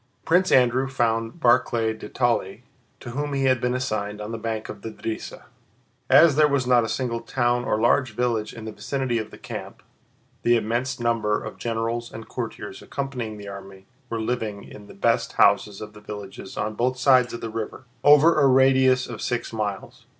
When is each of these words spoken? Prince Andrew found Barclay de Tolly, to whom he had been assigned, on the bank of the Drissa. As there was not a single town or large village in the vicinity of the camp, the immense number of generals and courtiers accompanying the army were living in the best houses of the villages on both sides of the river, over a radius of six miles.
Prince 0.25 0.51
Andrew 0.51 0.87
found 0.87 1.39
Barclay 1.39 1.93
de 1.93 2.09
Tolly, 2.09 2.63
to 2.99 3.11
whom 3.11 3.33
he 3.33 3.43
had 3.43 3.61
been 3.61 3.75
assigned, 3.75 4.19
on 4.19 4.31
the 4.31 4.39
bank 4.39 4.67
of 4.67 4.81
the 4.81 4.89
Drissa. 4.89 5.43
As 6.09 6.35
there 6.35 6.47
was 6.47 6.65
not 6.65 6.83
a 6.83 6.89
single 6.89 7.19
town 7.21 7.63
or 7.65 7.79
large 7.79 8.15
village 8.15 8.51
in 8.51 8.65
the 8.65 8.71
vicinity 8.71 9.19
of 9.19 9.29
the 9.29 9.37
camp, 9.37 9.83
the 10.41 10.55
immense 10.57 10.99
number 10.99 11.43
of 11.43 11.59
generals 11.59 12.11
and 12.11 12.27
courtiers 12.27 12.81
accompanying 12.81 13.37
the 13.37 13.47
army 13.47 13.85
were 14.09 14.19
living 14.19 14.63
in 14.63 14.87
the 14.87 14.95
best 14.95 15.33
houses 15.33 15.81
of 15.81 15.93
the 15.93 16.01
villages 16.01 16.57
on 16.57 16.73
both 16.73 16.97
sides 16.97 17.31
of 17.31 17.41
the 17.41 17.51
river, 17.51 17.85
over 18.03 18.39
a 18.41 18.47
radius 18.47 19.05
of 19.05 19.21
six 19.21 19.53
miles. 19.53 20.07